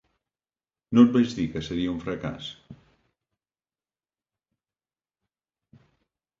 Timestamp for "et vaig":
1.07-1.35